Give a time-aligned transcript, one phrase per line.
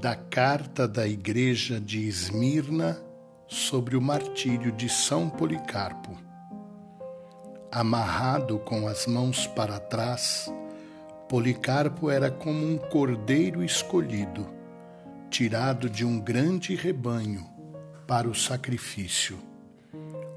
[0.00, 3.00] da carta da Igreja de Esmirna
[3.48, 6.14] sobre o martírio de São Policarpo.
[7.72, 10.52] Amarrado com as mãos para trás,
[11.30, 14.46] Policarpo era como um cordeiro escolhido,
[15.30, 17.46] tirado de um grande rebanho
[18.06, 19.38] para o sacrifício,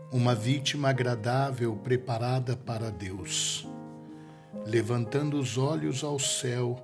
[0.09, 3.67] uma vítima agradável preparada para Deus.
[4.65, 6.81] Levantando os olhos ao céu,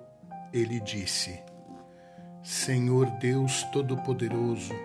[0.54, 1.40] ele disse:
[2.46, 4.76] Senhor Deus Todo-Poderoso,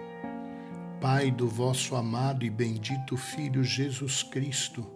[0.99, 4.87] Pai do vosso amado e bendito Filho Jesus Cristo,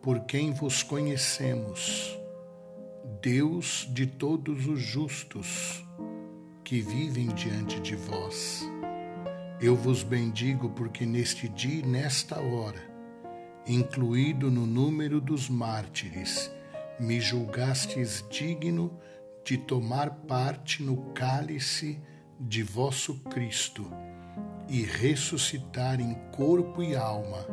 [0.00, 2.16] por quem vos conhecemos,
[3.20, 5.84] Deus de todos os justos
[6.62, 8.64] que vivem diante de vós.
[9.60, 12.88] Eu vos bendigo porque neste dia e nesta hora,
[13.66, 16.52] incluído no número dos mártires,
[17.00, 19.19] me julgastes digno de
[19.56, 22.00] tomar parte no cálice
[22.38, 23.90] de vosso Cristo
[24.68, 27.46] e ressuscitar em corpo e alma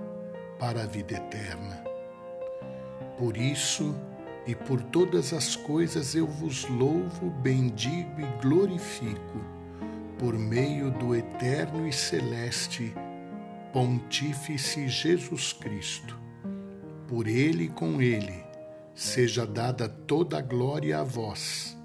[0.60, 1.84] para a vida eterna.
[3.18, 3.96] Por isso
[4.46, 9.44] e por todas as coisas eu vos louvo, bendigo e glorifico,
[10.18, 12.94] por meio do eterno e celeste
[13.74, 16.18] Pontífice Jesus Cristo.
[17.08, 18.44] Por ele e com ele
[18.96, 21.77] seja dada toda a glória a vós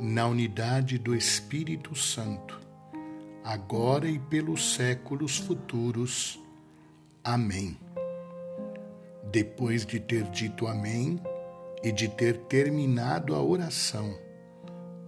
[0.00, 2.60] na unidade do Espírito Santo,
[3.42, 6.40] agora e pelos séculos futuros.
[7.22, 7.78] Amém.
[9.30, 11.20] Depois de ter dito Amém
[11.82, 14.18] e de ter terminado a oração,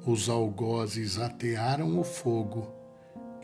[0.07, 2.73] os algozes atearam o fogo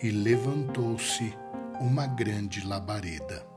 [0.03, 1.35] e levantou-se
[1.81, 3.52] uma grande labareda.